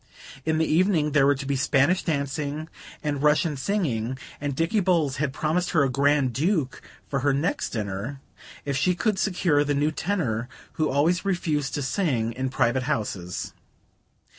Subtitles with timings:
[0.47, 2.69] In the evening there were to be Spanish dancing
[3.03, 7.69] and Russian singing; and Dicky Bowles had promised her a Grand Duke for her next
[7.69, 8.19] dinner,
[8.65, 13.53] if she could secure the new tenor who always refused to sing in private houses.